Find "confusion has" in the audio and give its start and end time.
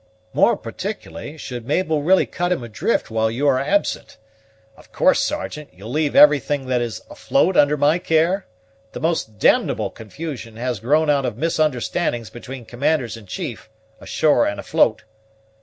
9.91-10.79